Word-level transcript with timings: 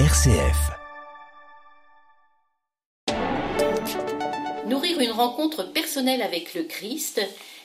RCF. 0.00 0.72
Nourrir 4.66 4.98
une 4.98 5.12
rencontre 5.12 5.62
personnelle 5.72 6.20
avec 6.20 6.54
le 6.54 6.64
Christ, 6.64 7.20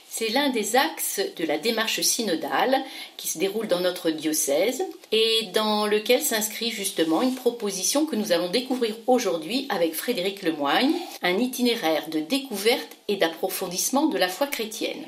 c'est 0.08 0.30
l'un 0.30 0.50
des 0.50 0.76
axes 0.76 1.22
de 1.38 1.44
la 1.44 1.58
démarche 1.58 2.02
synodale 2.02 2.84
qui 3.18 3.28
se 3.30 3.40
déroule 3.40 3.68
dans 3.68 3.80
notre 3.80 4.12
diocèse 4.12 4.84
et 5.12 5.50
dans 5.56 5.88
lequel 5.88 6.22
s'inscrit 6.22 6.70
justement 6.70 7.24
une 7.24 7.34
proposition 7.34 8.06
que 8.06 8.16
nous 8.16 8.32
allons 8.32 8.50
découvrir 8.50 8.96
aujourd'hui 9.08 9.66
avec 9.70 9.96
Frédéric 9.96 10.44
Lemoigne, 10.44 10.94
un 11.24 11.36
itinéraire 11.40 12.10
de 12.10 12.20
découverte 12.20 12.96
et 13.08 13.16
d'approfondissement 13.16 14.06
de 14.06 14.20
la 14.20 14.28
foi 14.28 14.46
chrétienne. 14.46 15.04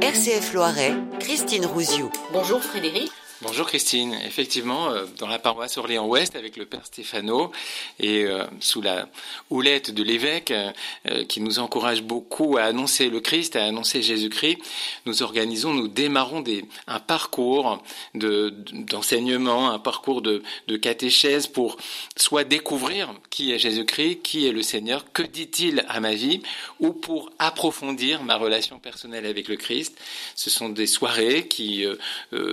RCF 0.00 0.54
Loiret, 0.54 0.94
Christine 1.20 1.66
Rouziou. 1.66 2.10
Bonjour 2.32 2.60
Frédéric. 2.60 3.12
Bonjour 3.42 3.66
Christine. 3.66 4.16
Effectivement, 4.24 4.90
euh, 4.90 5.04
dans 5.18 5.26
la 5.26 5.40
paroisse 5.40 5.76
Orléans-Ouest 5.76 6.36
avec 6.36 6.56
le 6.56 6.64
Père 6.64 6.86
Stéphano 6.86 7.50
et 7.98 8.24
euh, 8.24 8.44
sous 8.60 8.80
la 8.80 9.08
houlette 9.50 9.92
de 9.92 10.04
l'évêque 10.04 10.52
euh, 10.52 11.24
qui 11.24 11.40
nous 11.40 11.58
encourage 11.58 12.04
beaucoup 12.04 12.56
à 12.56 12.62
annoncer 12.62 13.10
le 13.10 13.18
Christ, 13.18 13.56
à 13.56 13.64
annoncer 13.64 14.00
Jésus-Christ, 14.00 14.58
nous 15.06 15.24
organisons, 15.24 15.74
nous 15.74 15.88
démarrons 15.88 16.44
un 16.86 17.00
parcours 17.00 17.82
d'enseignement, 18.14 19.70
un 19.70 19.80
parcours 19.80 20.22
de, 20.22 20.44
de 20.68 20.76
catéchèse 20.76 21.48
pour 21.48 21.78
soit 22.16 22.44
découvrir 22.44 23.12
qui 23.30 23.50
est 23.50 23.58
Jésus-Christ, 23.58 24.22
qui 24.22 24.46
est 24.46 24.52
le 24.52 24.62
Seigneur, 24.62 25.04
que 25.12 25.22
dit-il 25.22 25.84
à 25.88 25.98
ma 25.98 26.14
vie, 26.14 26.42
ou 26.78 26.92
pour 26.92 27.30
approfondir 27.40 28.22
ma 28.22 28.36
relation 28.36 28.78
personnelle 28.78 29.26
avec 29.26 29.48
le 29.48 29.56
Christ. 29.56 29.98
Ce 30.36 30.48
sont 30.48 30.68
des 30.68 30.86
soirées 30.86 31.48
qui 31.48 31.84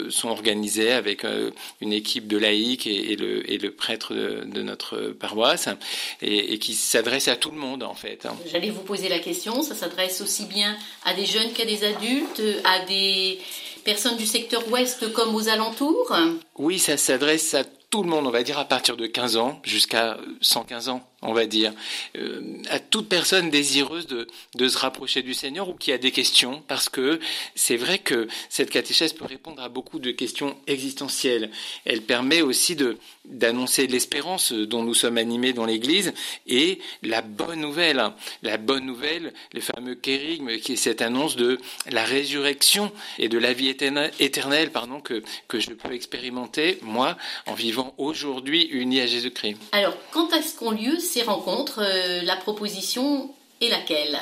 sont 0.10 0.30
organisées 0.30 0.79
avec 0.88 1.26
euh, 1.26 1.52
une 1.82 1.94
équipe 1.94 2.28
de 2.28 2.38
laïcs 2.38 2.88
et, 2.88 3.16
le, 3.16 3.50
et 3.52 3.58
le, 3.58 3.72
prêtre 3.72 4.14
de, 4.14 4.62
notre 4.62 5.10
paroisse, 5.10 5.70
et, 6.22 6.60
qui 6.60 6.74
s'adresse 6.74 7.28
à 7.28 7.36
tout 7.36 7.52
le 7.52 7.58
monde 7.58 7.84
en 7.84 7.94
fait. 7.94 8.26
Hein. 8.26 8.36
J'allais 8.52 8.70
vous 8.70 8.82
poser 8.82 9.10
la 9.10 9.20
question, 9.20 9.62
ça 9.62 9.76
s'adresse 9.76 10.22
aussi 10.22 10.46
bien 10.46 10.78
à 11.06 11.14
des 11.14 11.26
jeunes 11.26 11.52
qu'à 11.54 11.66
des 11.66 11.84
adultes, 11.84 12.42
à 12.64 12.86
des 12.86 13.40
personnes 13.84 14.18
du 14.18 14.26
secteur 14.26 14.68
ouest 14.72 15.12
comme 15.14 15.36
aux 15.36 15.50
alentours? 15.50 16.16
Oui, 16.58 16.80
ça 16.80 16.98
s'adresse 16.98 17.54
à 17.54 17.64
tout 17.64 18.04
le 18.04 18.10
monde, 18.10 18.28
on 18.28 18.32
va 18.32 18.44
dire 18.44 18.60
à 18.60 18.66
partir 18.66 18.98
de 18.98 19.08
15 19.08 19.38
ans 19.38 19.60
jusqu'à 19.64 20.18
115 20.42 20.90
ans 20.90 21.09
on 21.22 21.34
va 21.34 21.46
dire, 21.46 21.74
euh, 22.18 22.42
à 22.70 22.80
toute 22.80 23.10
personne 23.10 23.50
désireuse 23.50 24.08
de, 24.08 24.28
de, 24.56 24.68
se 24.68 24.78
rapprocher 24.78 25.22
du 25.22 25.34
Seigneur 25.34 25.70
ou 25.70 25.74
qui 25.74 25.92
a 25.92 25.98
des 25.98 26.12
questions, 26.12 26.64
parce 26.68 26.90
que 26.90 27.20
c'est 27.56 27.78
vrai 27.78 28.00
que 28.00 28.28
cette 28.50 28.70
catéchèse 28.70 29.14
peut 29.14 29.26
répondre 29.26 29.62
à 29.62 29.70
beaucoup 29.70 30.00
de 30.00 30.12
questions 30.12 30.58
existentielles. 30.68 31.52
Elle 31.86 32.02
permet 32.02 32.42
aussi 32.42 32.76
de 32.76 32.98
d'annoncer 33.30 33.88
l'espérance 33.88 34.52
dont 34.52 34.84
nous 34.84 34.96
sommes 34.96 35.18
animés 35.18 35.54
dans 35.54 35.66
l'Église 35.66 36.14
et 36.48 36.80
la 37.04 37.22
bonne 37.22 37.60
nouvelle, 37.60 38.04
la 38.42 38.58
bonne 38.58 38.86
nouvelle, 38.86 39.34
le 39.54 39.62
fameux 39.62 39.96
kérigme, 39.96 40.58
qui 40.58 40.74
est 40.74 40.78
cette 40.78 41.02
annonce 41.02 41.36
de 41.36 41.60
la 41.92 42.04
résurrection 42.04 42.92
et 43.20 43.30
de 43.30 43.38
la 43.38 43.54
vie 43.54 43.70
éternelle, 43.70 44.72
pardon, 44.72 45.00
que, 45.00 45.22
que 45.48 45.60
je 45.60 45.70
peux 45.72 45.94
expérimenter, 45.94 46.80
moi, 46.82 47.18
en 47.46 47.54
vivant 47.54 47.94
aujourd'hui 47.98 48.68
uni 48.72 49.00
à 49.00 49.06
Jésus-Christ. 49.06 49.58
Alors, 49.72 49.96
quand 50.12 50.34
est-ce 50.34 50.58
qu'on 50.58 50.72
lieu 50.72 50.98
ces 51.10 51.24
rencontres, 51.24 51.82
euh, 51.82 52.22
la 52.22 52.36
proposition 52.36 53.34
est 53.62 53.70
laquelle? 53.70 54.20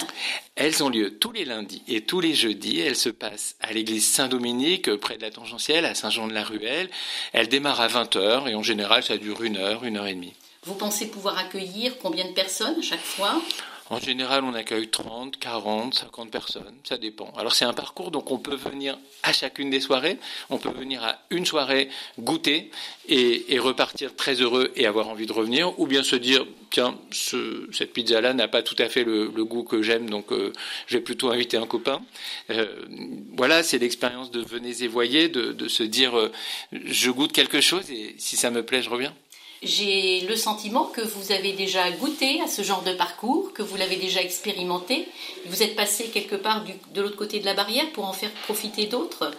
Elles 0.55 0.83
ont 0.83 0.89
lieu 0.89 1.19
tous 1.19 1.31
les 1.33 1.43
lundis 1.43 1.83
et 1.88 2.02
tous 2.02 2.21
les 2.21 2.33
jeudis. 2.33 2.80
Elles 2.80 2.95
se 2.95 3.09
passent 3.09 3.55
à 3.61 3.73
l'église 3.73 4.07
Saint-Dominique, 4.07 4.95
près 4.95 5.17
de 5.17 5.21
la 5.21 5.31
Tangentielle, 5.31 5.85
à 5.85 5.93
Saint-Jean-de-la-Ruelle. 5.93 6.89
Elles 7.33 7.49
démarrent 7.49 7.81
à 7.81 7.88
20h 7.88 8.49
et 8.49 8.55
en 8.55 8.63
général, 8.63 9.03
ça 9.03 9.17
dure 9.17 9.43
une 9.43 9.58
heure, 9.58 9.83
une 9.83 9.97
heure 9.97 10.08
et 10.08 10.15
demie. 10.15 10.33
Vous 10.63 10.75
pensez 10.75 11.08
pouvoir 11.08 11.38
accueillir 11.38 11.97
combien 11.99 12.25
de 12.25 12.33
personnes 12.33 12.80
à 12.80 12.81
chaque 12.81 13.03
fois? 13.03 13.41
En 13.89 13.99
général, 13.99 14.43
on 14.43 14.53
accueille 14.53 14.89
30, 14.89 15.38
40, 15.38 15.93
50 15.93 16.31
personnes, 16.31 16.75
ça 16.83 16.98
dépend. 16.98 17.31
Alors 17.37 17.53
c'est 17.53 17.65
un 17.65 17.73
parcours, 17.73 18.11
donc 18.11 18.31
on 18.31 18.37
peut 18.37 18.55
venir 18.55 18.98
à 19.23 19.33
chacune 19.33 19.70
des 19.70 19.80
soirées, 19.80 20.17
on 20.49 20.58
peut 20.58 20.71
venir 20.71 21.03
à 21.03 21.20
une 21.30 21.45
soirée 21.45 21.89
goûter 22.20 22.71
et, 23.08 23.58
repartir 23.59 24.15
très 24.15 24.36
heureux 24.36 24.71
et 24.75 24.86
avoir 24.86 25.08
envie 25.08 25.25
de 25.25 25.33
revenir, 25.33 25.80
ou 25.80 25.87
bien 25.87 26.03
se 26.03 26.15
dire, 26.15 26.45
tiens, 26.70 26.98
cette 27.11 27.93
pizza-là 27.93 28.33
n'a 28.33 28.48
pas 28.48 28.61
tout 28.61 28.75
à 28.77 28.87
fait 28.87 29.03
le, 29.03 29.27
goût 29.45 29.64
que 29.64 29.81
j'aime, 29.81 30.09
donc 30.09 30.31
euh, 30.31 30.54
je 30.87 30.98
vais 30.98 31.04
plutôt 31.04 31.31
inviter 31.31 31.58
un 31.58 31.65
copain. 31.65 32.02
Euh, 32.49 32.67
voilà, 33.36 33.64
c'est 33.64 33.80
l'expérience 33.80 34.31
de 34.31 34.42
venez 34.42 34.83
et 34.83 34.87
voyez, 34.87 35.30
de, 35.30 35.67
se 35.67 35.83
dire, 35.83 36.17
euh, 36.17 36.31
je 36.71 37.09
goûte 37.09 37.31
quelque 37.31 37.61
chose 37.61 37.89
et 37.89 38.15
si 38.17 38.36
ça 38.36 38.52
me 38.52 38.64
plaît, 38.64 38.81
je 38.81 38.89
reviens. 38.89 39.14
J'ai 39.63 40.21
le 40.21 40.35
sentiment 40.35 40.85
que 40.85 41.01
vous 41.01 41.31
avez 41.31 41.53
déjà 41.53 41.89
goûté 41.91 42.41
à 42.41 42.47
ce 42.47 42.61
genre 42.61 42.83
de 42.83 42.93
parcours, 42.93 43.53
que 43.53 43.63
vous 43.63 43.75
l'avez 43.75 43.95
déjà 43.95 44.21
expérimenté. 44.21 45.07
Vous 45.45 45.63
êtes 45.63 45.75
passé 45.75 46.05
quelque 46.05 46.35
part 46.35 46.63
de 46.93 47.01
l'autre 47.01 47.15
côté 47.15 47.39
de 47.39 47.45
la 47.45 47.53
barrière 47.53 47.91
pour 47.91 48.05
en 48.05 48.13
faire 48.13 48.31
profiter 48.43 48.85
d'autres? 48.85 49.31